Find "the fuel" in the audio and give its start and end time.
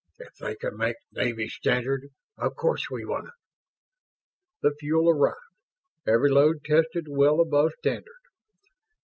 4.63-5.07